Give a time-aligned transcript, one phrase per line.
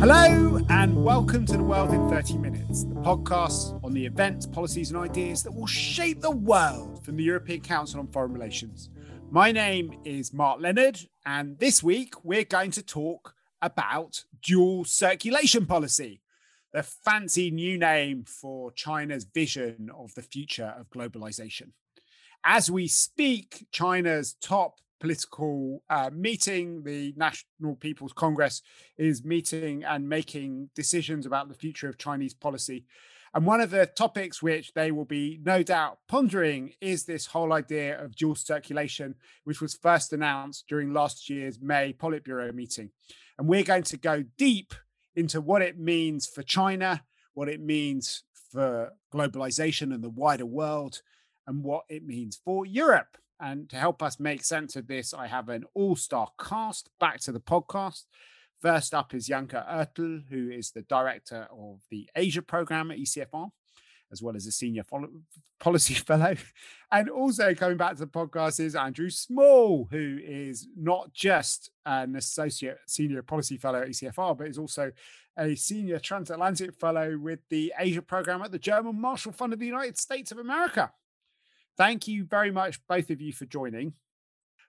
[0.00, 4.90] Hello, and welcome to The World in 30 Minutes, the podcast on the events, policies,
[4.90, 8.88] and ideas that will shape the world from the European Council on Foreign Relations.
[9.30, 15.66] My name is Mark Leonard, and this week we're going to talk about dual circulation
[15.66, 16.22] policy,
[16.72, 21.72] the fancy new name for China's vision of the future of globalization.
[22.42, 26.82] As we speak, China's top political uh, meeting.
[26.84, 28.62] The National People's Congress
[28.98, 32.84] is meeting and making decisions about the future of Chinese policy.
[33.32, 37.52] And one of the topics which they will be no doubt pondering is this whole
[37.52, 42.90] idea of dual circulation, which was first announced during last year's May Politburo meeting.
[43.38, 44.74] And we're going to go deep
[45.14, 51.00] into what it means for China, what it means for globalization and the wider world,
[51.46, 53.16] and what it means for Europe.
[53.40, 57.20] And to help us make sense of this, I have an all star cast back
[57.20, 58.04] to the podcast.
[58.60, 63.50] First up is Janka Oertel, who is the director of the Asia program at ECFR,
[64.12, 64.82] as well as a senior
[65.58, 66.36] policy fellow.
[66.92, 72.16] And also coming back to the podcast is Andrew Small, who is not just an
[72.16, 74.92] associate senior policy fellow at ECFR, but is also
[75.38, 79.66] a senior transatlantic fellow with the Asia program at the German Marshall Fund of the
[79.66, 80.92] United States of America.
[81.80, 83.94] Thank you very much, both of you, for joining.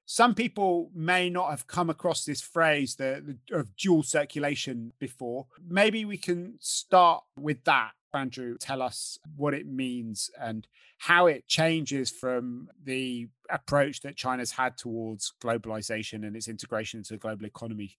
[0.05, 5.47] Some people may not have come across this phrase the, the, of dual circulation before.
[5.67, 7.91] Maybe we can start with that.
[8.13, 10.65] Andrew, tell us what it means and
[10.99, 17.15] how it changes from the approach that China's had towards globalization and its integration into
[17.15, 17.97] the global economy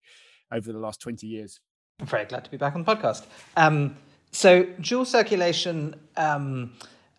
[0.51, 1.61] over the last 20 years.
[2.01, 3.27] I'm very glad to be back on the podcast.
[3.59, 3.95] Um,
[4.31, 5.97] so, dual circulation.
[6.17, 6.73] Um,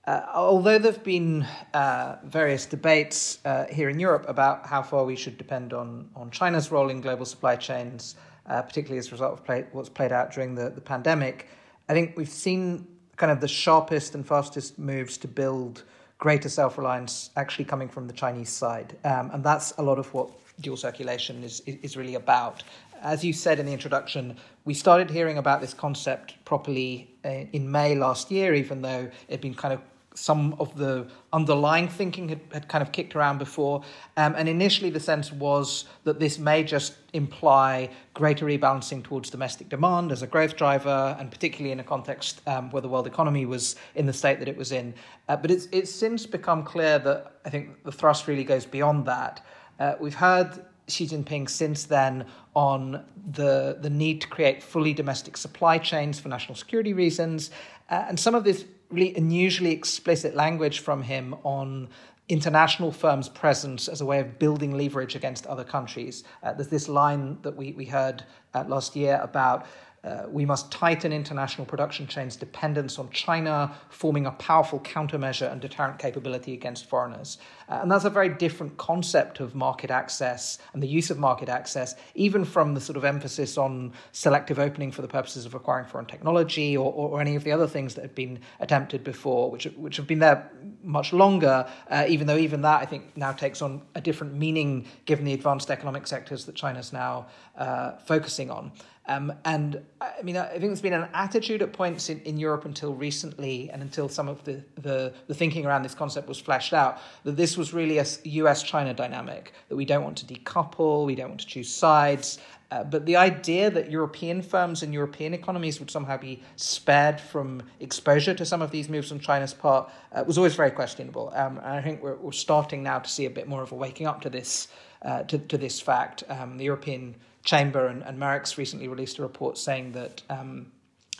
[0.06, 5.06] uh, although there have been uh, various debates uh, here in Europe about how far
[5.06, 8.16] we should depend on, on China's role in global supply chains,
[8.48, 11.48] uh, particularly as a result of play, what's played out during the, the pandemic,
[11.88, 15.84] I think we've seen kind of the sharpest and fastest moves to build
[16.18, 18.98] greater self reliance actually coming from the Chinese side.
[19.06, 22.64] Um, and that's a lot of what dual circulation is, is really about.
[23.02, 27.70] As you said in the introduction, we started hearing about this concept properly uh, in
[27.70, 29.82] May last year, even though it had been kind of
[30.16, 33.84] some of the underlying thinking had, had kind of kicked around before.
[34.18, 39.70] Um, and initially, the sense was that this may just imply greater rebalancing towards domestic
[39.70, 43.46] demand as a growth driver, and particularly in a context um, where the world economy
[43.46, 44.94] was in the state that it was in.
[45.30, 49.06] Uh, but it's, it's since become clear that I think the thrust really goes beyond
[49.06, 49.46] that.
[49.80, 52.26] Uh, we've heard Xi Jinping since then
[52.56, 57.52] on the the need to create fully domestic supply chains for national security reasons,
[57.90, 61.90] uh, and some of this really unusually explicit language from him on
[62.30, 66.24] international firms' presence as a way of building leverage against other countries.
[66.42, 69.66] Uh, there's this line that we, we heard uh, last year about
[70.04, 75.62] uh, we must tighten international production chains' dependence on China, forming a powerful countermeasure and
[75.62, 77.38] deterrent capability against foreigners.
[77.70, 81.48] Uh, and that's a very different concept of market access and the use of market
[81.48, 85.86] access, even from the sort of emphasis on selective opening for the purposes of acquiring
[85.86, 89.50] foreign technology or, or, or any of the other things that have been attempted before,
[89.50, 90.52] which, which have been there
[90.84, 94.86] much longer, uh, even though even that, I think, now takes on a different meaning
[95.06, 97.28] given the advanced economic sectors that China's now
[97.58, 98.74] uh, focusing on.
[99.06, 102.64] Um, and I mean, I think there's been an attitude at points in, in Europe
[102.64, 106.74] until recently, and until some of the, the, the thinking around this concept was fleshed
[106.74, 111.06] out, that this was really a US China dynamic, that we don't want to decouple,
[111.06, 112.40] we don't want to choose sides.
[112.72, 117.62] Uh, but the idea that European firms and European economies would somehow be spared from
[117.82, 121.32] exposure to some of these moves on China's part uh, was always very questionable.
[121.36, 123.76] Um, and I think we're, we're starting now to see a bit more of a
[123.76, 124.70] waking up to this,
[125.04, 126.24] uh, to, to this fact.
[126.30, 130.22] Um, the European Chamber and, and MERICS recently released a report saying that.
[130.30, 130.72] Um,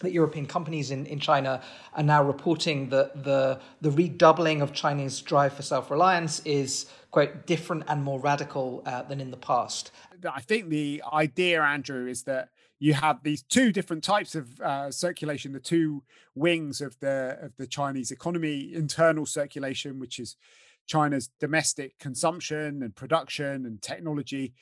[0.02, 1.62] that European companies in, in China
[1.94, 7.46] are now reporting that the, the redoubling of Chinese drive for self reliance is, quite,
[7.46, 9.92] different and more radical uh, than in the past.
[10.30, 12.50] I think the idea, Andrew, is that
[12.80, 16.04] you have these two different types of uh, circulation, the two
[16.36, 20.36] wings of the of the Chinese economy: internal circulation, which is
[20.86, 24.54] China's domestic consumption and production and technology,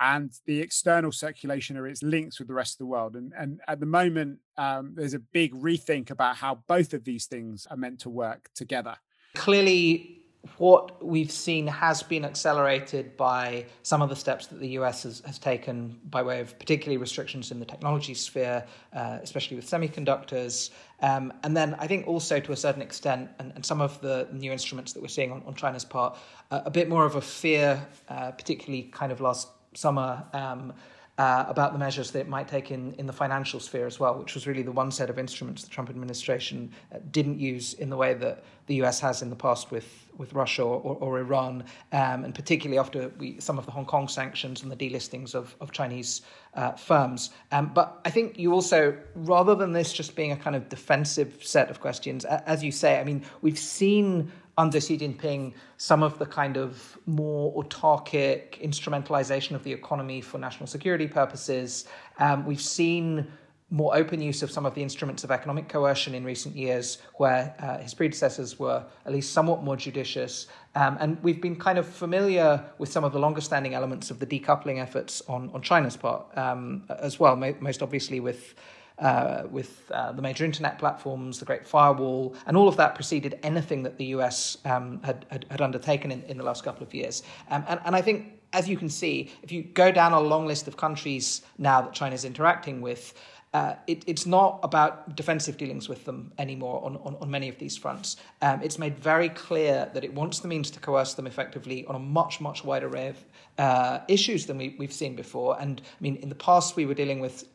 [0.00, 3.16] and the external circulation are its links with the rest of the world.
[3.16, 7.26] And, and at the moment, um, there's a big rethink about how both of these
[7.26, 8.96] things are meant to work together.
[9.34, 10.18] Clearly,
[10.56, 15.20] what we've seen has been accelerated by some of the steps that the US has,
[15.26, 20.70] has taken by way of particularly restrictions in the technology sphere, uh, especially with semiconductors.
[21.00, 24.28] Um, and then I think also to a certain extent, and, and some of the
[24.32, 26.16] new instruments that we're seeing on, on China's part,
[26.50, 30.72] uh, a bit more of a fear, uh, particularly kind of last summer um,
[31.18, 34.16] uh, about the measures that it might take in, in the financial sphere as well,
[34.16, 37.90] which was really the one set of instruments the Trump administration uh, didn't use in
[37.90, 41.18] the way that the US has in the past with, with Russia or, or, or
[41.18, 45.34] Iran, um, and particularly after we, some of the Hong Kong sanctions and the delistings
[45.34, 46.22] of, of Chinese
[46.54, 47.30] uh, firms.
[47.50, 51.38] Um, but I think you also, rather than this just being a kind of defensive
[51.42, 56.18] set of questions, as you say, I mean, we've seen under Xi Jinping some of
[56.18, 61.86] the kind of more autarkic instrumentalization of the economy for national security purposes.
[62.18, 63.28] Um, we've seen
[63.70, 67.54] more open use of some of the instruments of economic coercion in recent years, where
[67.60, 70.46] uh, his predecessors were at least somewhat more judicious.
[70.74, 74.18] Um, and we've been kind of familiar with some of the longer standing elements of
[74.18, 78.54] the decoupling efforts on, on China's part um, as well, most obviously with
[79.00, 83.38] uh, with uh, the major internet platforms, the Great Firewall, and all of that preceded
[83.42, 86.92] anything that the US um, had, had, had, undertaken in, in the last couple of
[86.92, 87.22] years.
[87.50, 90.46] Um, and, and I think, as you can see, if you go down a long
[90.46, 93.14] list of countries now that China is interacting with,
[93.54, 97.58] uh, it, it's not about defensive dealings with them anymore on, on, on many of
[97.58, 98.16] these fronts.
[98.42, 101.94] Um, it's made very clear that it wants the means to coerce them effectively on
[101.94, 103.24] a much, much wider array of
[103.58, 105.56] uh, issues than we, we've seen before.
[105.60, 107.46] And I mean, in the past, we were dealing with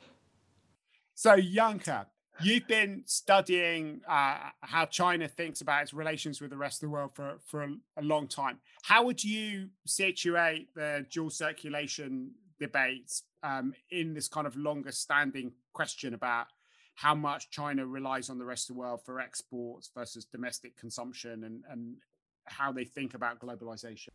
[1.24, 2.08] so, Janka,
[2.42, 6.92] you've been studying uh, how China thinks about its relations with the rest of the
[6.92, 8.60] world for, for a, a long time.
[8.82, 15.54] How would you situate the dual circulation debates um, in this kind of longer standing
[15.72, 16.48] question about
[16.96, 21.46] how much China relies on the rest of the world for exports versus domestic consumption
[21.46, 21.96] and, and
[22.48, 24.10] how they think about globalization?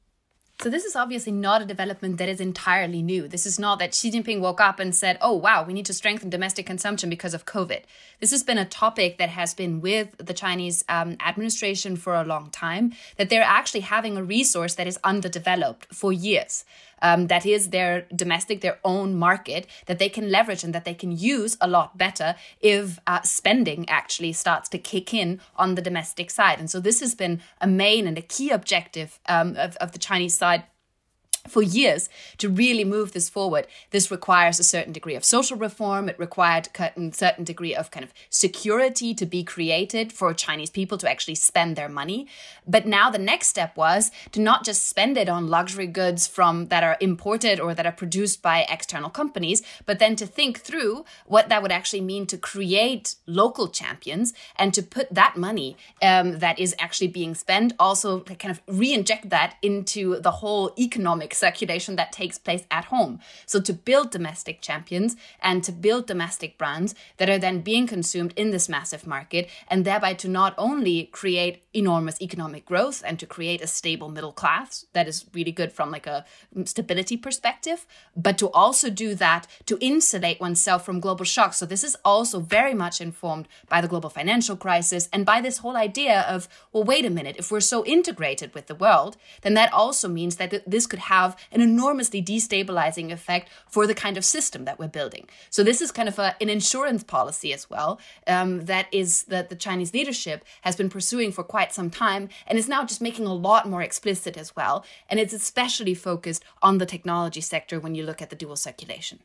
[0.60, 3.28] So this is obviously not a development that is entirely new.
[3.28, 5.94] This is not that Xi Jinping woke up and said, "Oh wow, we need to
[5.94, 7.82] strengthen domestic consumption because of COVID."
[8.18, 12.24] This has been a topic that has been with the Chinese um, administration for a
[12.24, 12.92] long time.
[13.18, 16.64] That they're actually having a resource that is underdeveloped for years
[17.02, 20.94] um, that is their domestic, their own market that they can leverage and that they
[20.94, 25.82] can use a lot better if uh, spending actually starts to kick in on the
[25.82, 26.58] domestic side.
[26.58, 29.98] And so this has been a main and a key objective um, of, of the
[29.98, 30.64] Chinese side
[31.48, 32.08] for years
[32.38, 33.66] to really move this forward.
[33.90, 36.08] This requires a certain degree of social reform.
[36.08, 40.98] It required a certain degree of kind of security to be created for Chinese people
[40.98, 42.26] to actually spend their money.
[42.66, 46.66] But now the next step was to not just spend it on luxury goods from
[46.66, 51.04] that are imported or that are produced by external companies, but then to think through
[51.26, 56.38] what that would actually mean to create local champions and to put that money um,
[56.38, 61.96] that is actually being spent also kind of re-inject that into the whole economic circulation
[61.96, 63.20] that takes place at home.
[63.46, 68.34] So to build domestic champions and to build domestic brands that are then being consumed
[68.36, 73.26] in this massive market, and thereby to not only create enormous economic growth and to
[73.26, 76.24] create a stable middle class that is really good from like a
[76.64, 77.86] stability perspective,
[78.16, 81.58] but to also do that to insulate oneself from global shocks.
[81.58, 85.58] So this is also very much informed by the global financial crisis and by this
[85.58, 89.54] whole idea of, well, wait a minute, if we're so integrated with the world, then
[89.54, 94.16] that also means that this could have have an enormously destabilizing effect for the kind
[94.16, 95.26] of system that we're building.
[95.50, 99.48] So this is kind of a, an insurance policy as well um, that is that
[99.48, 103.26] the Chinese leadership has been pursuing for quite some time and is now just making
[103.26, 104.84] a lot more explicit as well.
[105.08, 109.20] And it's especially focused on the technology sector when you look at the dual circulation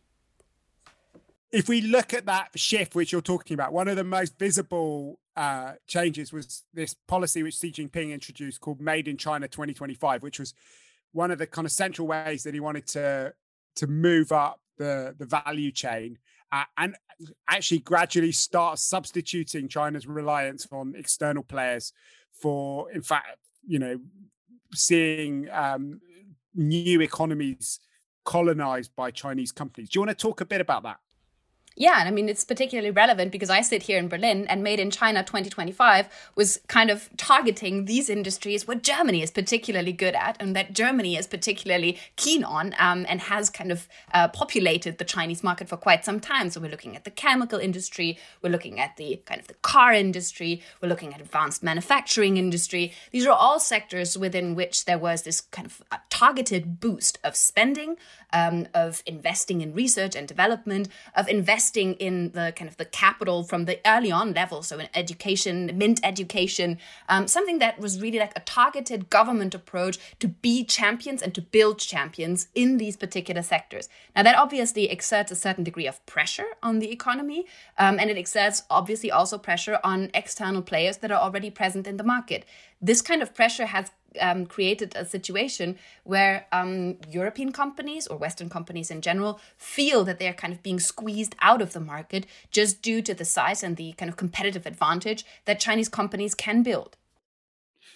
[1.54, 5.20] if we look at that shift which you're talking about, one of the most visible
[5.36, 10.40] uh, changes was this policy which Xi Jinping introduced called Made in China 2025, which
[10.40, 10.56] was
[11.14, 13.34] one of the kind of central ways that he wanted to
[13.76, 16.18] to move up the the value chain
[16.54, 16.96] uh, and
[17.50, 21.94] actually gradually start substituting China's reliance on external players
[22.32, 24.00] for, in fact, you know,
[24.74, 26.00] seeing um,
[26.54, 27.80] new economies
[28.24, 29.90] colonized by Chinese companies.
[29.90, 30.98] Do you want to talk a bit about that?
[31.76, 34.80] Yeah, and I mean, it's particularly relevant because I sit here in Berlin and Made
[34.80, 40.38] in China 2025 was kind of targeting these industries, what Germany is particularly good at
[40.40, 45.04] and that Germany is particularly keen on um, and has kind of uh, populated the
[45.04, 46.52] Chinese market for quite some time.
[46.52, 49.94] So we're looking at the chemical industry, we're looking at the kind of the car
[49.94, 52.94] industry, we're looking at advanced manufacturing industry.
[53.12, 57.98] These are all sectors within which there was this kind of targeted boost of spending,
[58.32, 62.86] um, of investing in research and development, of investing investing in the kind of the
[62.86, 66.78] capital from the early on level, so in education, MINT education,
[67.08, 71.42] um, something that was really like a targeted government approach to be champions and to
[71.42, 73.88] build champions in these particular sectors.
[74.14, 77.46] Now, that obviously exerts a certain degree of pressure on the economy,
[77.78, 81.96] um, and it exerts obviously also pressure on external players that are already present in
[81.96, 82.44] the market.
[82.82, 88.50] This kind of pressure has um, created a situation where um, European companies or Western
[88.50, 92.82] companies in general feel that they're kind of being squeezed out of the market just
[92.82, 96.98] due to the size and the kind of competitive advantage that Chinese companies can build.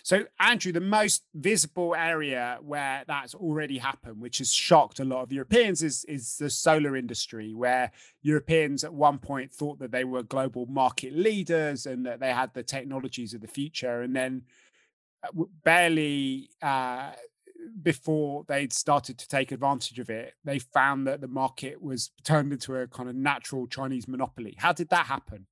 [0.08, 5.24] So, Andrew, the most visible area where that's already happened, which has shocked a lot
[5.24, 10.06] of Europeans, is, is the solar industry, where Europeans at one point thought that they
[10.06, 14.02] were global market leaders and that they had the technologies of the future.
[14.02, 14.44] And then,
[15.64, 17.12] barely uh,
[17.82, 22.52] before they'd started to take advantage of it, they found that the market was turned
[22.52, 24.56] into a kind of natural Chinese monopoly.
[24.58, 25.48] How did that happen?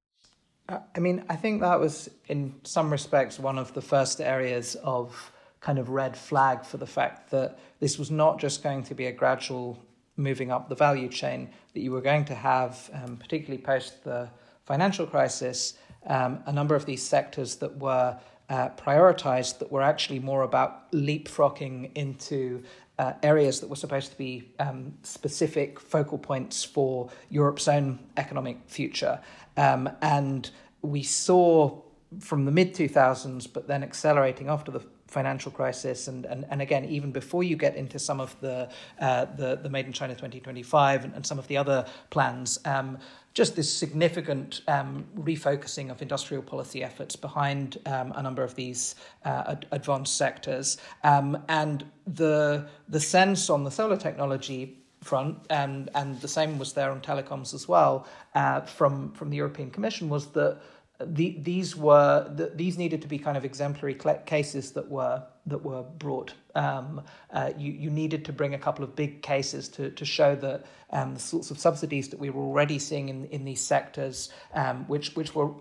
[0.68, 4.76] Uh, I mean, I think that was, in some respects, one of the first areas
[4.84, 5.32] of
[5.62, 9.08] kind of red flag for the fact that this was not just going to be
[9.08, 9.80] a gradual
[10.18, 14.30] moving up the value chain, that you were going to have, um, particularly post the
[14.64, 15.74] financial crisis,
[16.08, 18.18] um, a number of these sectors that were
[18.50, 22.64] uh, prioritized that were actually more about leapfrogging into
[22.98, 28.58] uh, areas that were supposed to be um, specific focal points for Europe's own economic
[28.68, 29.20] future.
[29.58, 30.50] Um, and
[30.82, 31.82] we saw
[32.20, 36.86] from the mid 2000s, but then accelerating after the financial crisis, and, and, and again,
[36.86, 41.06] even before you get into some of the uh, the, the Made in China 2025
[41.06, 42.98] and, and some of the other plans, um,
[43.36, 48.96] just this significant um, refocusing of industrial policy efforts behind um, a number of these
[49.26, 55.90] uh, ad- advanced sectors, um, and the the sense on the solar technology front, and
[55.96, 60.08] and the same was there on telecoms as well uh, from from the European Commission
[60.10, 60.58] was that
[61.00, 65.64] the, these were the, these needed to be kind of exemplary cases that were that
[65.64, 66.34] were brought.
[66.56, 70.36] Um, uh, you you needed to bring a couple of big cases to to show
[70.36, 74.32] that um, the sorts of subsidies that we were already seeing in in these sectors,
[74.54, 75.52] um, which which were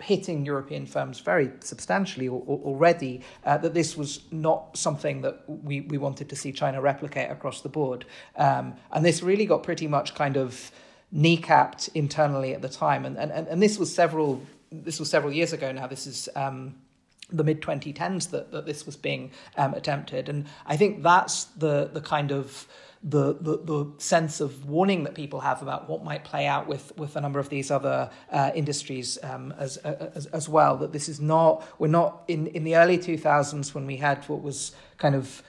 [0.00, 5.98] hitting European firms very substantially already, uh, that this was not something that we, we
[5.98, 8.04] wanted to see China replicate across the board.
[8.36, 10.70] Um, and this really got pretty much kind of
[11.12, 13.04] kneecapped internally at the time.
[13.04, 14.40] And, and, and this was several
[14.70, 15.86] this was several years ago now.
[15.86, 16.74] This is um,
[17.30, 20.28] the mid 2010s that, that this was being um, attempted.
[20.28, 22.66] And I think that's the, the kind of
[23.02, 26.96] the, the, the sense of warning that people have about what might play out with,
[26.96, 30.76] with a number of these other uh, industries um, as, as, as well.
[30.76, 34.42] That this is not, we're not in, in the early 2000s when we had what
[34.42, 35.42] was kind of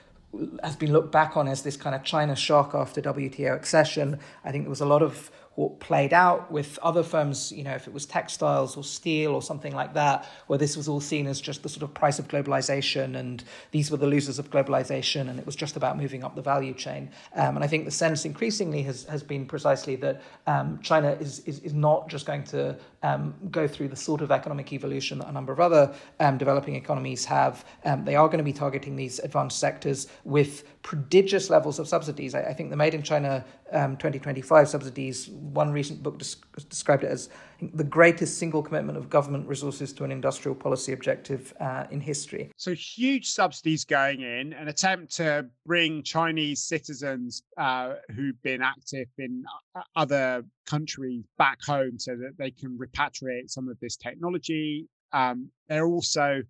[0.62, 4.20] has been looked back on as this kind of China shock after WTO accession.
[4.44, 5.30] I think there was a lot of
[5.68, 9.74] played out with other firms, you know, if it was textiles or steel or something
[9.74, 13.16] like that, where this was all seen as just the sort of price of globalization
[13.16, 16.42] and these were the losers of globalization and it was just about moving up the
[16.42, 17.10] value chain.
[17.34, 21.40] Um, and I think the sense increasingly has, has been precisely that um, China is,
[21.40, 25.28] is, is not just going to um, go through the sort of economic evolution that
[25.28, 27.64] a number of other um, developing economies have.
[27.84, 32.34] Um, they are going to be targeting these advanced sectors with prodigious levels of subsidies.
[32.34, 37.04] I, I think the Made in China um, 2025 subsidies, one recent book des- described
[37.04, 37.28] it as
[37.74, 42.50] the greatest single commitment of government resources to an industrial policy objective uh, in history.
[42.56, 49.08] So, huge subsidies going in, an attempt to bring Chinese citizens uh, who've been active
[49.18, 54.86] in uh, other countries back home so that they can repatriate some of this technology.
[55.12, 56.42] Um, they're also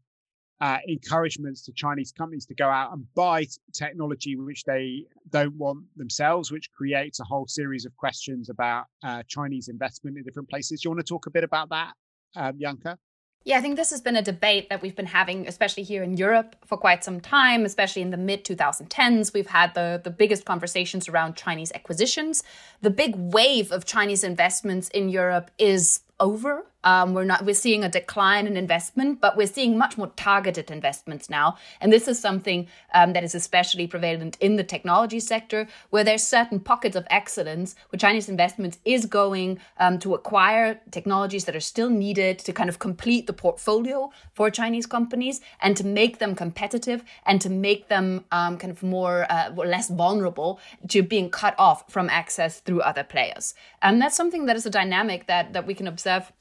[0.60, 5.84] uh, encouragements to Chinese companies to go out and buy technology which they don't want
[5.96, 10.80] themselves, which creates a whole series of questions about uh, Chinese investment in different places.
[10.80, 11.94] Do you want to talk a bit about that,
[12.36, 12.98] um, Janka?
[13.44, 16.18] Yeah, I think this has been a debate that we've been having, especially here in
[16.18, 19.32] Europe, for quite some time, especially in the mid 2010s.
[19.32, 22.42] We've had the, the biggest conversations around Chinese acquisitions.
[22.82, 26.66] The big wave of Chinese investments in Europe is over.
[26.84, 30.70] Um, we're not we're seeing a decline in investment, but we're seeing much more targeted
[30.70, 35.68] investments now, and this is something um, that is especially prevalent in the technology sector,
[35.90, 41.44] where there's certain pockets of excellence where Chinese investments is going um, to acquire technologies
[41.44, 45.84] that are still needed to kind of complete the portfolio for Chinese companies and to
[45.84, 51.02] make them competitive and to make them um, kind of more uh, less vulnerable to
[51.02, 55.26] being cut off from access through other players, and that's something that is a dynamic
[55.26, 56.32] that that we can observe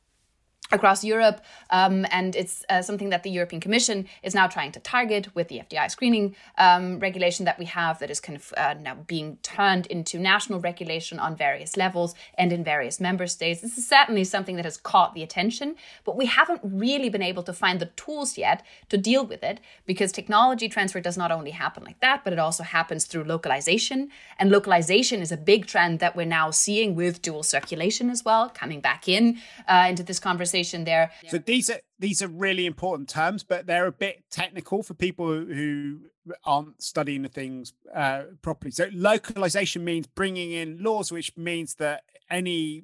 [0.71, 4.79] across Europe, um, and it's uh, something that the European Commission is now trying to
[4.79, 8.75] target with the FDI screening um, regulation that we have, that is kind of uh,
[8.79, 13.61] now being turned into national regulation on various levels and in various member states.
[13.61, 17.43] This is certainly something that has caught the attention, but we haven't really been able
[17.43, 21.51] to find the tools yet to deal with it because technology transfer does not only
[21.51, 25.99] happen like that, but it also happens through localization, and localization is a big trend
[25.99, 30.19] that we're now seeing with dual circulation as well, coming back in uh, into this
[30.19, 31.11] conversation conversation there.
[31.27, 35.27] So these are these are really important terms, but they're a bit technical for people
[35.27, 35.99] who
[36.43, 38.71] aren't studying the things uh, properly.
[38.71, 42.83] So localization means bringing in laws, which means that any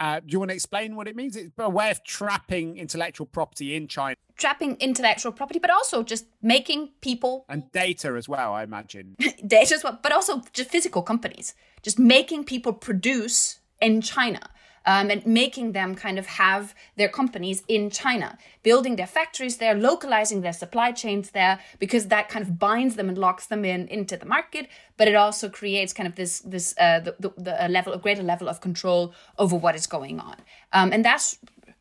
[0.00, 1.34] uh, do you want to explain what it means?
[1.34, 4.14] It's a way of trapping intellectual property in China.
[4.36, 8.54] Trapping intellectual property, but also just making people and data as well.
[8.54, 9.16] I imagine
[9.46, 14.40] data as well, but also just physical companies, just making people produce in China
[14.88, 19.74] um, and making them kind of have their companies in China, building their factories there,
[19.74, 23.86] localizing their supply chains there, because that kind of binds them and locks them in
[23.88, 24.66] into the market.
[24.96, 28.22] But it also creates kind of this this uh, the, the, the level a greater
[28.22, 30.36] level of control over what is going on,
[30.72, 31.38] um, and that's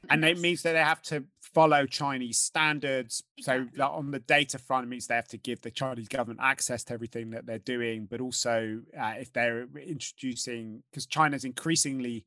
[0.10, 3.24] and it means that they have to follow Chinese standards.
[3.40, 6.84] So on the data front, it means they have to give the Chinese government access
[6.86, 12.26] to everything that they're doing, but also uh, if they're introducing, because China's increasingly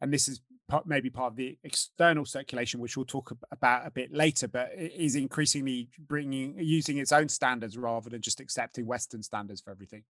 [0.00, 3.90] and this is part, maybe part of the external circulation, which we'll talk about a
[3.90, 8.86] bit later, but it is increasingly bringing using its own standards rather than just accepting
[8.86, 10.04] Western standards for everything.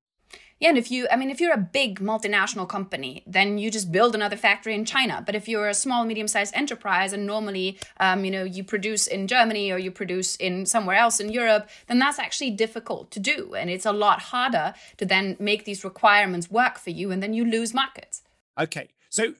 [0.60, 3.90] Yeah, and if you, I mean, if you're a big multinational company, then you just
[3.90, 5.22] build another factory in China.
[5.26, 9.26] But if you're a small, medium-sized enterprise, and normally, um, you know, you produce in
[9.26, 13.54] Germany or you produce in somewhere else in Europe, then that's actually difficult to do,
[13.54, 17.34] and it's a lot harder to then make these requirements work for you, and then
[17.34, 18.22] you lose markets.
[18.56, 19.34] Okay, so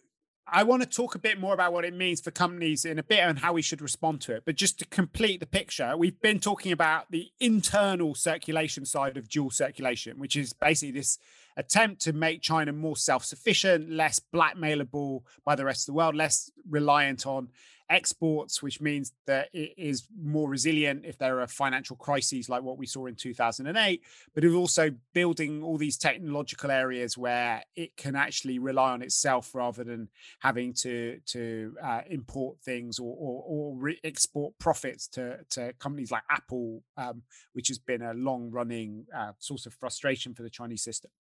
[0.53, 3.03] I want to talk a bit more about what it means for companies in a
[3.05, 4.43] bit and how we should respond to it.
[4.45, 9.29] But just to complete the picture, we've been talking about the internal circulation side of
[9.29, 11.19] dual circulation, which is basically this
[11.57, 16.17] attempt to make China more self sufficient, less blackmailable by the rest of the world,
[16.17, 17.49] less reliant on
[17.91, 22.79] exports, which means that it is more resilient if there are financial crises like what
[22.79, 24.01] we saw in 2008,
[24.35, 29.55] but it's also building all these technological areas where it can actually rely on itself
[29.55, 35.39] rather than having to to uh, import things or or, or re- export profits to
[35.51, 40.33] to companies like Apple, um, which has been a long running uh, source of frustration
[40.33, 41.11] for the Chinese system.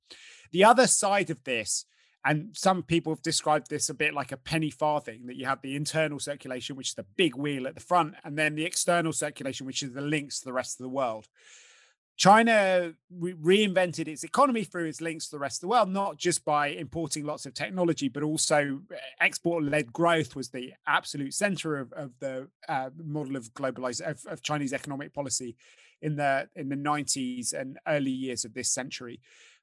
[0.53, 1.85] The other side of this
[2.25, 5.63] and some people have described this a bit like a penny farthing that you have
[5.63, 9.13] the internal circulation, which is the big wheel at the front, and then the external
[9.13, 11.29] circulation, which is the links to the rest of the world.
[12.19, 16.19] China re- reinvented its economy through its links to the rest of the world, not
[16.19, 21.33] just by importing lots of technology, but also eh, export led growth was the absolute
[21.33, 25.57] center of, of the uh, model of globalized of, of Chinese economic policy
[26.03, 29.19] in the in the 90s and early years of this century.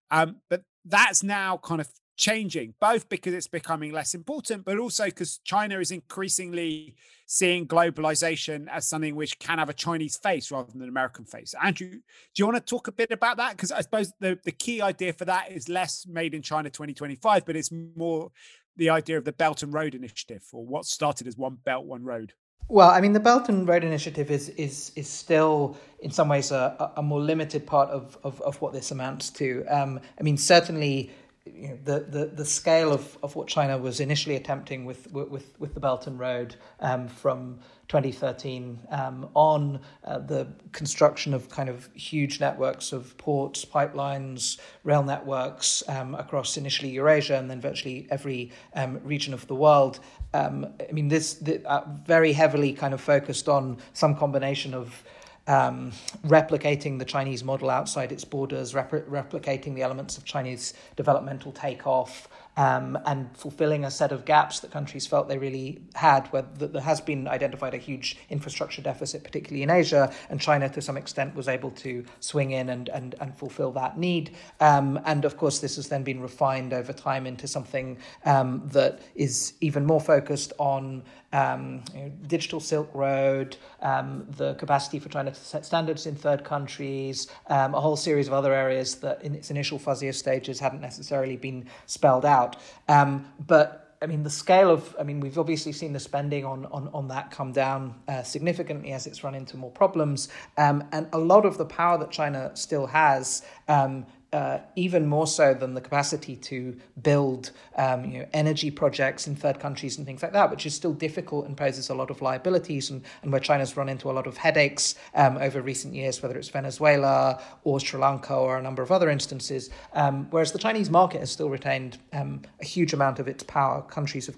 [0.09, 5.05] Um, but that's now kind of changing, both because it's becoming less important, but also
[5.05, 6.95] because China is increasingly
[7.27, 11.53] seeing globalization as something which can have a Chinese face rather than an American face.
[11.61, 11.99] Andrew, do
[12.35, 13.51] you want to talk a bit about that?
[13.51, 17.45] Because I suppose the, the key idea for that is less made in China 2025,
[17.45, 18.31] but it's more
[18.75, 22.03] the idea of the Belt and Road Initiative, or what started as One Belt, One
[22.03, 22.33] Road.
[22.69, 26.51] Well, I mean, the Belt and Road Initiative is is is still, in some ways,
[26.51, 29.65] a, a more limited part of, of, of what this amounts to.
[29.67, 31.11] Um, I mean, certainly
[31.55, 35.53] you know, the, the, the scale of, of what China was initially attempting with, with,
[35.59, 41.69] with the Belt and Road um, from 2013 um, on uh, the construction of kind
[41.69, 48.07] of huge networks of ports, pipelines, rail networks um, across initially Eurasia and then virtually
[48.11, 49.99] every um, region of the world.
[50.33, 55.03] Um, I mean, this the, uh, very heavily kind of focused on some combination of
[55.47, 55.91] um,
[56.25, 62.27] replicating the Chinese model outside its borders, rep- replicating the elements of Chinese developmental takeoff,
[62.57, 66.81] um, and fulfilling a set of gaps that countries felt they really had, where there
[66.81, 71.35] has been identified a huge infrastructure deficit, particularly in Asia, and China to some extent
[71.35, 74.35] was able to swing in and, and, and fulfill that need.
[74.59, 79.01] Um, and of course, this has then been refined over time into something um, that
[79.13, 85.09] is even more focused on um, you know, digital Silk Road, um, the capacity for
[85.09, 89.21] China to set standards in third countries, um, a whole series of other areas that
[89.23, 92.55] in its initial fuzzier stages hadn't necessarily been spelled out.
[92.87, 96.67] Um, but I mean, the scale of, I mean, we've obviously seen the spending on,
[96.67, 100.29] on, on that come down uh, significantly as it's run into more problems.
[100.57, 105.25] Um, and a lot of the power that China still has um, uh, even more
[105.25, 110.05] so than the capacity to build um, you know, energy projects in third countries and
[110.05, 113.31] things like that, which is still difficult and poses a lot of liabilities, and, and
[113.31, 117.41] where China's run into a lot of headaches um, over recent years, whether it's Venezuela
[117.63, 119.69] or Sri Lanka or a number of other instances.
[119.93, 123.81] Um, whereas the Chinese market has still retained um, a huge amount of its power.
[123.83, 124.35] Countries have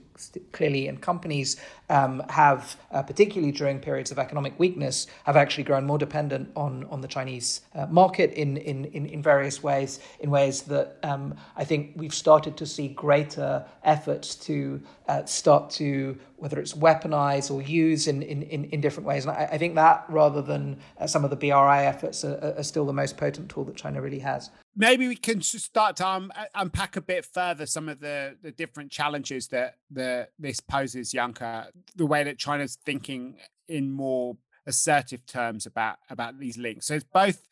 [0.52, 1.56] clearly, and companies
[1.90, 6.84] um, have, uh, particularly during periods of economic weakness, have actually grown more dependent on
[6.90, 10.98] on the Chinese uh, market in, in in in various ways ways, in ways that
[11.04, 16.74] um, I think we've started to see greater efforts to uh, start to, whether it's
[16.74, 19.26] weaponize or use in, in, in, in different ways.
[19.26, 22.64] And I, I, think that, rather than uh, some of the BRI efforts, are, are,
[22.64, 24.50] still the most potent tool that China really has.
[24.76, 28.92] Maybe we can start to um, unpack a bit further some of the, the different
[28.92, 33.36] challenges that the, this poses, Janka, the way that China's thinking
[33.68, 34.36] in more
[34.70, 36.86] assertive terms about about these links.
[36.86, 37.49] So it's both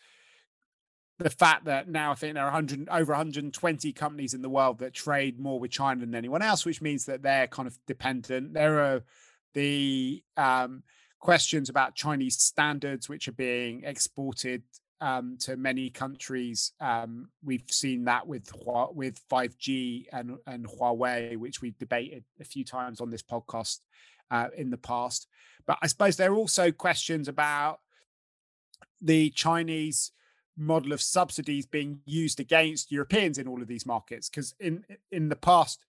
[1.19, 4.79] the fact that now I think there are 100 over 120 companies in the world
[4.79, 8.53] that trade more with China than anyone else, which means that they're kind of dependent.
[8.53, 9.03] There are
[9.53, 10.83] the um,
[11.19, 14.61] questions about Chinese standards which are being exported
[15.01, 16.73] um, to many countries.
[16.79, 18.51] Um, we've seen that with
[18.93, 23.79] with 5G and and Huawei, which we've debated a few times on this podcast
[24.29, 25.27] uh, in the past.
[25.65, 27.79] But I suppose there are also questions about
[29.01, 30.11] the Chinese
[30.57, 34.29] model of subsidies being used against Europeans in all of these markets.
[34.29, 35.85] Because in in the past,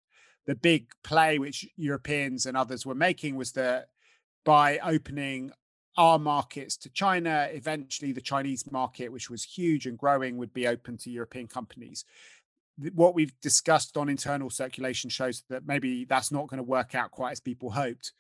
[0.47, 3.89] the big play which Europeans and others were making was that
[4.45, 5.53] by opening
[5.97, 10.67] our markets to China, eventually the Chinese market, which was huge and growing, would be
[10.67, 12.05] open to European companies.
[12.95, 17.11] What we've discussed on internal circulation shows that maybe that's not going to work out
[17.11, 18.13] quite as people hoped.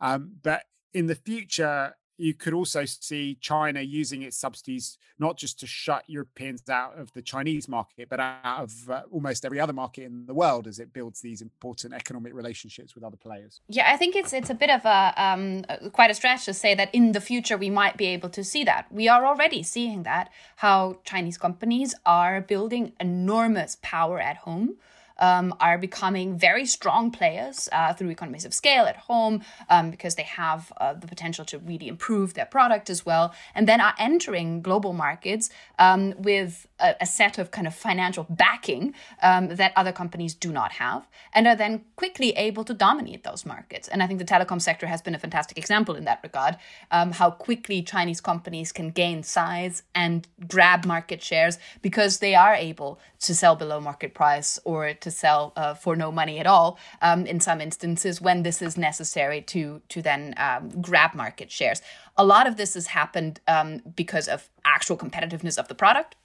[0.00, 0.62] Um, but
[0.94, 6.04] in the future, you could also see China using its subsidies not just to shut
[6.06, 10.26] Europeans out of the Chinese market, but out of uh, almost every other market in
[10.26, 13.60] the world as it builds these important economic relationships with other players.
[13.68, 16.74] Yeah, I think it's it's a bit of a um, quite a stretch to say
[16.74, 18.86] that in the future we might be able to see that.
[18.90, 24.76] We are already seeing that how Chinese companies are building enormous power at home
[25.18, 30.14] um, are becoming very strong players uh, through economies of scale at home um, because
[30.14, 33.94] they have uh, the potential to really improve their product as well, and then are
[33.98, 39.72] entering global markets um, with a, a, set of kind of financial backing um, that
[39.76, 43.88] other companies do not have, and are then quickly able to dominate those markets.
[43.88, 46.56] And I think the telecom sector has been a fantastic example in that regard.
[46.90, 52.54] Um, how quickly Chinese companies can gain size and grab market shares because they are
[52.54, 56.78] able to sell below market price or to sell uh, for no money at all
[57.02, 61.80] um, in some instances when this is necessary to to then um, grab market shares.
[62.16, 66.16] A lot of this has happened um, because of actual competitiveness of the product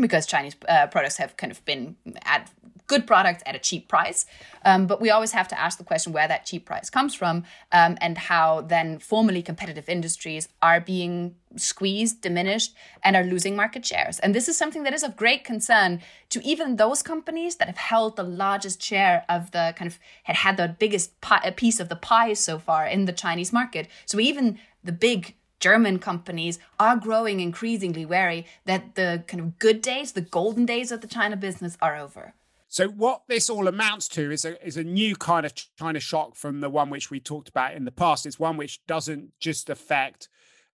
[0.00, 2.50] because Chinese uh, products have kind of been at
[2.90, 4.26] good products at a cheap price.
[4.64, 7.44] Um, but we always have to ask the question where that cheap price comes from
[7.70, 13.86] um, and how then formerly competitive industries are being squeezed, diminished, and are losing market
[13.86, 14.18] shares.
[14.18, 17.76] And this is something that is of great concern to even those companies that have
[17.76, 21.88] held the largest share of the kind of had had the biggest pie, piece of
[21.88, 23.86] the pie so far in the Chinese market.
[24.04, 29.82] So even the big German companies are growing increasingly wary that the kind of good
[29.82, 32.34] days, the golden days of the China business are over.
[32.68, 36.36] So what this all amounts to is a is a new kind of China shock
[36.36, 38.26] from the one which we talked about in the past.
[38.26, 40.28] It's one which doesn't just affect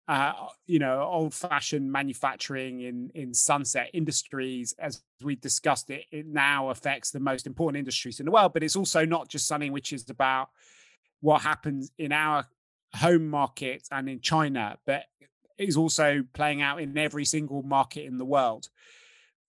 [0.08, 0.34] uh,
[0.68, 6.70] you know old fashioned manufacturing in in sunset industries as we discussed it it now
[6.70, 9.94] affects the most important industries in the world but it's also not just something which
[9.94, 10.50] is about
[11.22, 12.46] what happens in our
[12.96, 15.06] home market and in China, but
[15.58, 18.70] is also playing out in every single market in the world.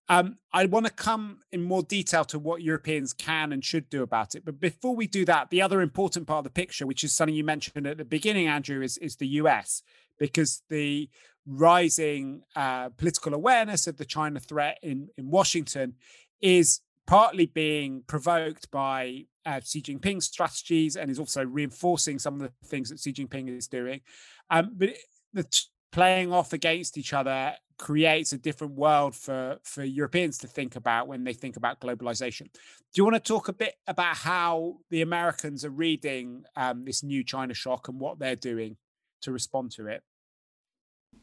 [0.08, 4.02] Um, I want to come in more detail to what Europeans can and should do
[4.02, 4.44] about it.
[4.44, 7.34] But before we do that, the other important part of the picture, which is something
[7.34, 9.82] you mentioned at the beginning, Andrew, is, is the US,
[10.18, 11.08] because the
[11.46, 15.94] rising uh, political awareness of the China threat in, in Washington
[16.40, 22.40] is partly being provoked by uh, Xi Jinping's strategies and is also reinforcing some of
[22.40, 24.00] the things that Xi Jinping is doing.
[24.50, 24.98] Um, but it,
[25.32, 30.46] the t- playing off against each other creates a different world for for Europeans to
[30.46, 32.42] think about when they think about globalization.
[32.42, 37.02] Do you want to talk a bit about how the Americans are reading um, this
[37.02, 38.76] new China shock and what they're doing
[39.22, 40.02] to respond to it?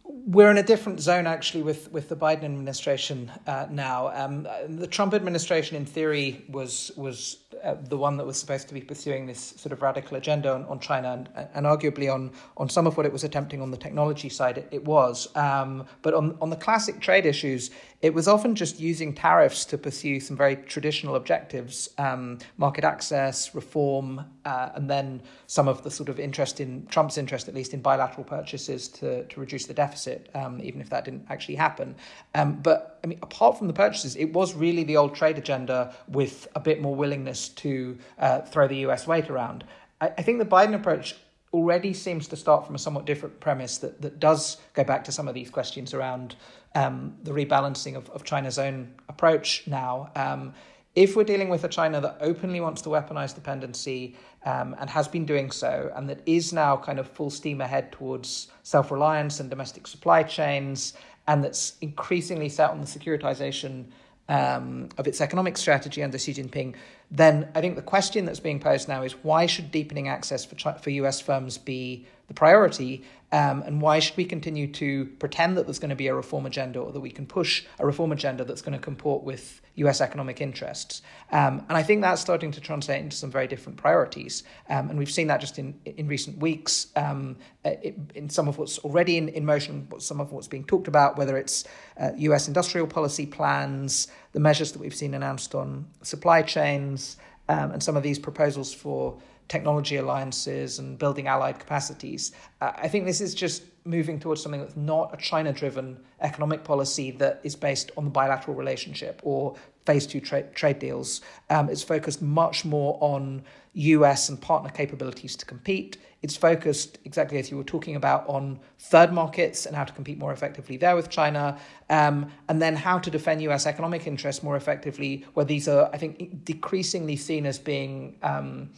[0.03, 4.09] We're in a different zone actually with, with the Biden administration uh, now.
[4.13, 8.73] Um, the Trump administration, in theory, was was uh, the one that was supposed to
[8.73, 12.69] be pursuing this sort of radical agenda on, on China, and, and arguably on on
[12.69, 15.27] some of what it was attempting on the technology side, it, it was.
[15.35, 19.77] Um, but on on the classic trade issues, it was often just using tariffs to
[19.77, 25.91] pursue some very traditional objectives: um, market access, reform, uh, and then some of the
[25.91, 29.73] sort of interest in Trump's interest, at least in bilateral purchases, to to reduce the
[29.73, 31.95] deficit um, even if that didn't actually happen.
[32.35, 35.93] Um, but I mean, apart from the purchases, it was really the old trade agenda
[36.07, 39.63] with a bit more willingness to uh, throw the US weight around.
[40.01, 41.15] I, I think the Biden approach
[41.53, 45.11] already seems to start from a somewhat different premise that, that does go back to
[45.11, 46.35] some of these questions around
[46.75, 50.11] um, the rebalancing of, of China's own approach now.
[50.15, 50.53] Um,
[50.95, 55.07] if we're dealing with a China that openly wants to weaponize dependency um, and has
[55.07, 59.39] been doing so, and that is now kind of full steam ahead towards self reliance
[59.39, 60.93] and domestic supply chains,
[61.29, 63.85] and that's increasingly set on the securitization
[64.29, 66.73] um, of its economic strategy under Xi Jinping,
[67.11, 70.73] then I think the question that's being posed now is why should deepening access for,
[70.73, 73.03] for US firms be the priority?
[73.31, 76.45] Um, and why should we continue to pretend that there's going to be a reform
[76.45, 80.01] agenda or that we can push a reform agenda that's going to comport with US
[80.01, 81.03] economic interests?
[81.31, 84.43] Um, and I think that's starting to translate into some very different priorities.
[84.69, 88.79] Um, and we've seen that just in, in recent weeks um, in some of what's
[88.79, 91.65] already in, in motion, some of what's being talked about, whether it's
[91.99, 97.71] uh, US industrial policy plans, the measures that we've seen announced on supply chains, um,
[97.71, 102.31] and some of these proposals for technology alliances and building allied capacities.
[102.61, 106.63] Uh, I think this is just moving towards something that's not a China driven economic
[106.63, 111.21] policy that is based on the bilateral relationship or phase two tra- trade deals.
[111.49, 113.41] Um, it's focused much more on
[113.73, 115.97] US and partner capabilities to compete.
[116.21, 120.19] It's focused, exactly as you were talking about, on third markets and how to compete
[120.19, 121.57] more effectively there with China,
[121.89, 125.97] um, and then how to defend US economic interests more effectively, where these are, I
[125.97, 128.17] think, decreasingly seen as being.
[128.21, 128.69] Um,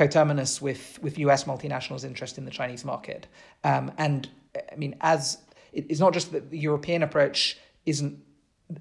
[0.00, 3.26] coterminous with, with US multinationals' interest in the Chinese market.
[3.64, 4.30] Um, and
[4.72, 5.38] I mean, as
[5.74, 8.18] it's not just that the European approach isn't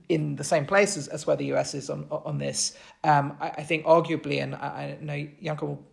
[0.08, 2.78] in the same place as, as where the US is on on this.
[3.04, 5.84] Um, I, I, think arguably, and I, I know Janka will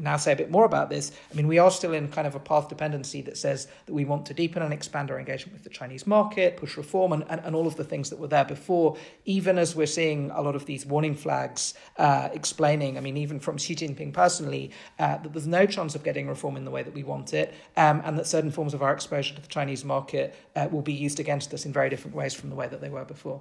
[0.00, 1.12] now say a bit more about this.
[1.30, 4.04] I mean, we are still in kind of a path dependency that says that we
[4.04, 7.40] want to deepen and expand our engagement with the Chinese market, push reform, and, and,
[7.44, 10.56] and all of the things that were there before, even as we're seeing a lot
[10.56, 15.32] of these warning flags uh, explaining, I mean, even from Xi Jinping personally, uh, that
[15.32, 18.18] there's no chance of getting reform in the way that we want it, um, and
[18.18, 21.52] that certain forms of our exposure to the Chinese market uh, will be used against
[21.52, 23.40] us in very different ways from the way that they were before.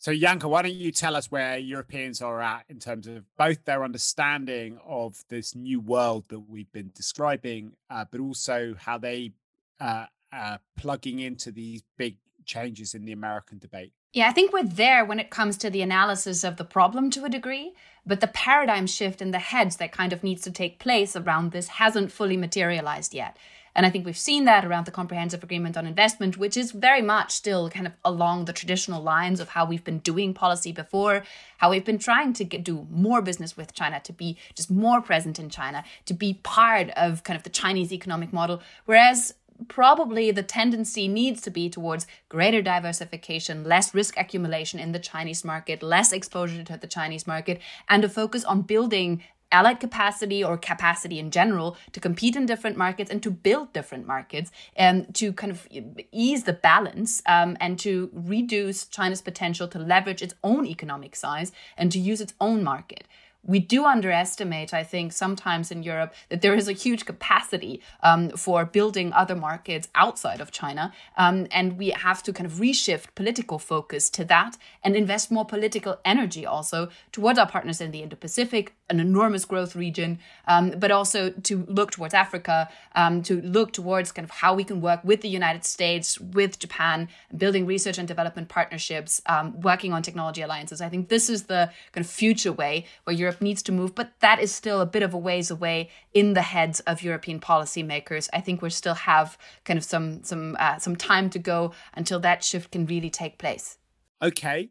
[0.00, 3.64] So, Janka, why don't you tell us where Europeans are at in terms of both
[3.64, 9.32] their understanding of this new world that we've been describing, uh, but also how they
[9.80, 13.92] uh, are plugging into these big changes in the American debate?
[14.12, 17.24] Yeah, I think we're there when it comes to the analysis of the problem to
[17.24, 17.74] a degree,
[18.06, 21.50] but the paradigm shift in the heads that kind of needs to take place around
[21.50, 23.36] this hasn't fully materialized yet.
[23.78, 27.00] And I think we've seen that around the Comprehensive Agreement on Investment, which is very
[27.00, 31.22] much still kind of along the traditional lines of how we've been doing policy before,
[31.58, 35.00] how we've been trying to get, do more business with China, to be just more
[35.00, 38.60] present in China, to be part of kind of the Chinese economic model.
[38.84, 39.34] Whereas
[39.68, 45.44] probably the tendency needs to be towards greater diversification, less risk accumulation in the Chinese
[45.44, 50.56] market, less exposure to the Chinese market, and a focus on building allied capacity or
[50.56, 55.32] capacity in general to compete in different markets and to build different markets and to
[55.32, 55.66] kind of
[56.12, 61.52] ease the balance um, and to reduce China's potential to leverage its own economic size
[61.76, 63.04] and to use its own market
[63.48, 68.28] we do underestimate, I think, sometimes in Europe that there is a huge capacity um,
[68.30, 70.92] for building other markets outside of China.
[71.16, 75.46] Um, and we have to kind of reshift political focus to that and invest more
[75.46, 80.70] political energy also towards our partners in the Indo Pacific, an enormous growth region, um,
[80.78, 84.80] but also to look towards Africa, um, to look towards kind of how we can
[84.82, 90.02] work with the United States, with Japan, building research and development partnerships, um, working on
[90.02, 90.82] technology alliances.
[90.82, 94.12] I think this is the kind of future way where Europe Needs to move, but
[94.20, 98.28] that is still a bit of a ways away in the heads of European policymakers.
[98.32, 102.20] I think we still have kind of some some uh, some time to go until
[102.20, 103.78] that shift can really take place.
[104.20, 104.70] Okay,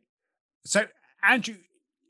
[0.66, 0.88] so
[1.24, 1.56] Andrew,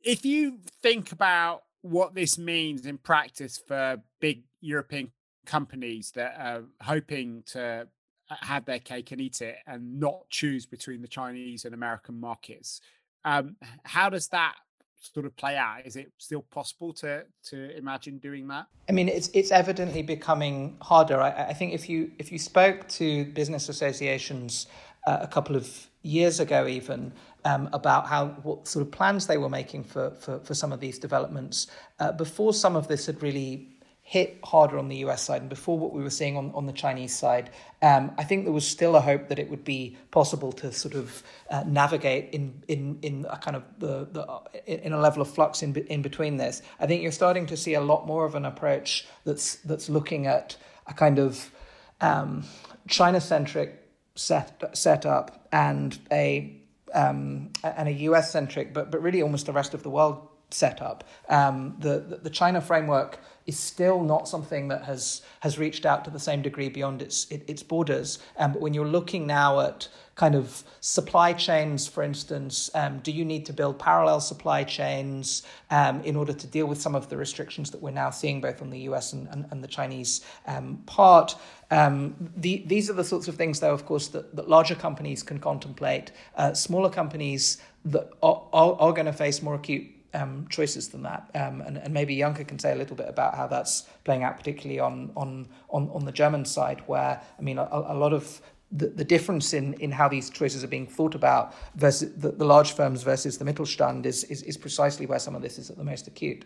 [0.03, 5.11] if you think about what this means in practice for big European
[5.45, 7.87] companies that are hoping to
[8.29, 12.19] uh, have their cake and eat it and not choose between the Chinese and American
[12.19, 12.81] markets.
[13.23, 14.55] Um, how does that
[14.99, 15.85] sort of play out?
[15.85, 18.65] Is it still possible to to imagine doing that?
[18.89, 21.21] I mean, it's it's evidently becoming harder.
[21.21, 24.67] I, I think if you if you spoke to business associations
[25.05, 27.13] uh, a couple of years ago, even
[27.45, 30.79] um, about how what sort of plans they were making for for, for some of
[30.79, 31.67] these developments
[31.99, 33.76] uh, before some of this had really
[34.09, 36.71] hit harder on the US side and before what we were seeing on, on the
[36.71, 37.49] Chinese side,
[37.81, 40.95] um, I think there was still a hope that it would be possible to sort
[40.95, 45.29] of uh, navigate in, in, in a kind of the, the in a level of
[45.29, 46.61] flux in, in between this.
[46.79, 50.25] I think you're starting to see a lot more of an approach that's that's looking
[50.25, 50.55] at
[50.87, 51.51] a kind of
[51.99, 52.45] um,
[52.87, 56.55] China centric set setup and a
[56.93, 60.81] um, and a US centric, but but really almost the rest of the world set
[60.81, 61.03] up.
[61.29, 66.03] Um, the, the, the China framework is still not something that has has reached out
[66.03, 68.19] to the same degree beyond its its borders.
[68.37, 73.11] Um, but when you're looking now at kind of supply chains, for instance, um, do
[73.11, 77.07] you need to build parallel supply chains um, in order to deal with some of
[77.07, 80.25] the restrictions that we're now seeing both on the US and, and, and the Chinese
[80.47, 81.35] um, part?
[81.69, 85.21] Um, the, these are the sorts of things, though, of course, that, that larger companies
[85.21, 86.11] can contemplate.
[86.35, 91.03] Uh, smaller companies that are, are, are going to face more acute um, choices than
[91.03, 91.29] that.
[91.35, 94.37] Um, and, and maybe Janka can say a little bit about how that's playing out,
[94.37, 98.41] particularly on on on, on the German side, where I mean a, a lot of
[98.71, 102.45] the, the difference in, in how these choices are being thought about versus the, the
[102.45, 105.77] large firms versus the Mittelstand is, is is precisely where some of this is at
[105.77, 106.45] the most acute.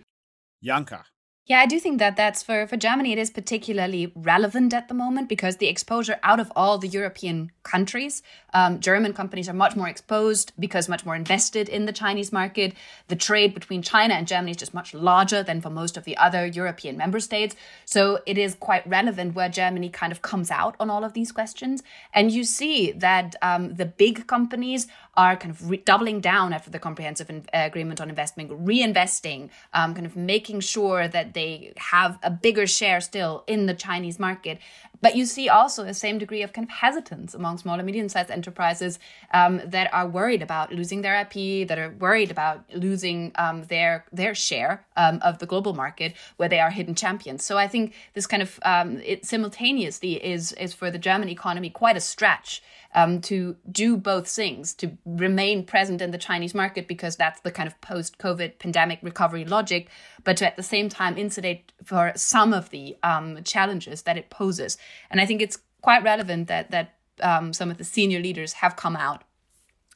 [0.64, 1.04] Janka.
[1.52, 4.94] Yeah, I do think that that's for, for Germany, it is particularly relevant at the
[4.94, 9.76] moment because the exposure out of all the European countries, um, German companies are much
[9.76, 12.74] more exposed because much more invested in the Chinese market.
[13.10, 16.16] The trade between China and Germany is just much larger than for most of the
[16.16, 17.54] other European member states.
[17.84, 21.34] So it is quite relevant where Germany kind of comes out on all of these
[21.34, 21.84] questions.
[22.14, 26.70] And you see that um, the big companies are kind of re- doubling down after
[26.70, 32.18] the comprehensive in- agreement on investment, reinvesting, um, kind of making sure that they have
[32.24, 34.60] a bigger share still in the Chinese market.
[35.02, 38.08] But you see also the same degree of kind of hesitance among small and medium
[38.08, 39.00] sized enterprises
[39.34, 44.06] um, that are worried about losing their IP, that are worried about losing um, their
[44.12, 47.44] their share um, of the global market where they are hidden champions.
[47.44, 51.70] So I think this kind of um, it simultaneously is is for the German economy
[51.70, 52.62] quite a stretch
[52.94, 57.52] um, to do both things, to remain present in the Chinese market because that's the
[57.52, 59.90] kind of post COVID pandemic recovery logic,
[60.24, 64.30] but to at the same time insulate for some of the um, challenges that it
[64.30, 64.78] poses.
[65.10, 68.76] And I think it's quite relevant that that um, some of the senior leaders have
[68.76, 69.24] come out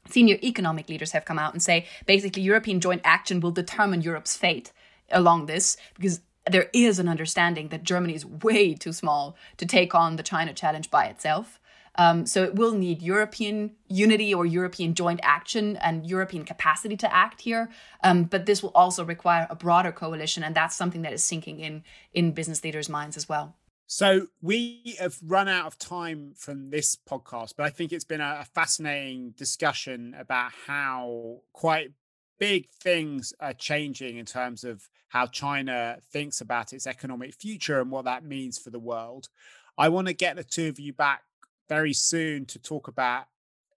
[0.07, 4.35] senior economic leaders have come out and say basically European joint action will determine Europe's
[4.35, 4.71] fate
[5.11, 9.95] along this because there is an understanding that Germany is way too small to take
[9.95, 11.59] on the China challenge by itself.
[11.97, 17.13] Um, so it will need European unity or European joint action and European capacity to
[17.13, 17.69] act here.
[18.03, 21.61] Um, but this will also require a broader coalition, and that's something that is sinking
[21.61, 23.55] in in business leaders' minds as well.
[23.87, 28.21] So we have run out of time from this podcast, but I think it's been
[28.21, 31.91] a, fascinating discussion about how quite
[32.39, 37.91] big things are changing in terms of how China thinks about its economic future and
[37.91, 39.29] what that means for the world.
[39.77, 41.21] I want to get the two of you back
[41.69, 43.25] very soon to talk about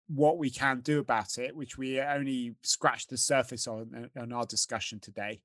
[0.08, 4.32] what we can do about it, which we only scratched the surface on uh, on
[4.32, 5.41] our discussion today.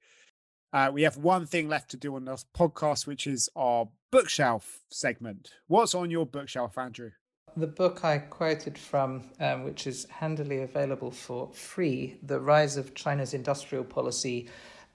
[0.72, 4.80] Uh, we have one thing left to do on this podcast, which is our bookshelf
[4.90, 5.50] segment.
[5.66, 7.10] What's on your bookshelf, Andrew?
[7.56, 12.94] The book I quoted from, um, which is handily available for free, The Rise of
[12.94, 14.48] China's Industrial Policy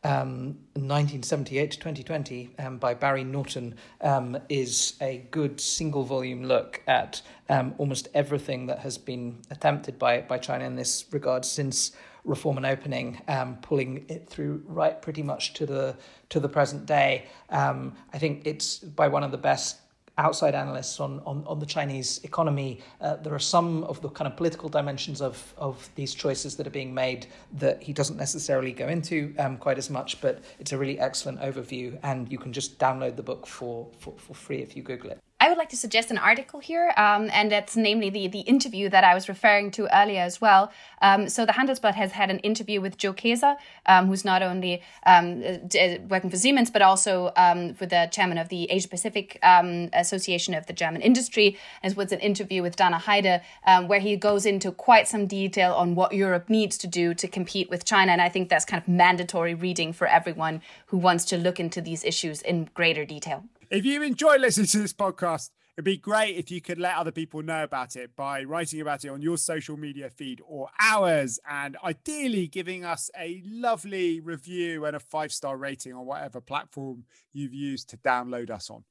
[0.03, 6.81] um, 1978 to 2020 um, by Barry Naughton um, is a good single volume look
[6.87, 11.91] at um, almost everything that has been attempted by, by China in this regard since
[12.27, 15.95] reform and opening, um, pulling it through right pretty much to the
[16.29, 17.25] to the present day.
[17.49, 19.77] Um, I think it's by one of the best
[20.17, 24.27] outside analysts on, on, on the Chinese economy, uh, there are some of the kind
[24.29, 28.71] of political dimensions of, of these choices that are being made that he doesn't necessarily
[28.71, 32.51] go into um, quite as much, but it's a really excellent overview, and you can
[32.51, 35.19] just download the book for, for, for free if you Google it.
[35.39, 38.89] I would like to suggest an article here, um, and that's namely the, the interview
[38.89, 40.71] that I was referring to earlier as well.
[40.99, 44.81] Um, so the Handelsblatt has had an interview with Joe Kaeser, um, who's not only
[45.05, 49.37] um, uh, working for Siemens, but also um, for the chairman of the Asia Pacific
[49.43, 53.41] um, Association of the German Industry, as was an interview with Dana Heide,
[53.85, 57.69] where he goes into quite some detail on what Europe needs to do to compete
[57.69, 58.11] with China.
[58.11, 61.79] And I think that's kind of mandatory reading for everyone who wants to look into
[61.79, 63.43] these issues in greater detail.
[63.69, 67.11] If you enjoy listening to this podcast, it'd be great if you could let other
[67.11, 71.37] people know about it by writing about it on your social media feed or ours,
[71.49, 77.03] and ideally giving us a lovely review and a five star rating on whatever platform
[77.33, 78.85] you've used to download us on.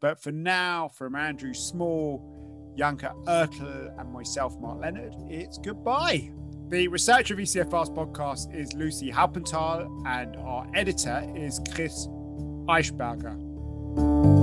[0.00, 6.32] But for now, from Andrew Small, Janka Oertel, and myself, Mark Leonard, it's goodbye.
[6.70, 12.06] The researcher of ECFR's podcast is Lucy Halpenthal, and our editor is Chris
[12.66, 13.51] Eichberger.
[13.94, 14.41] Thank you.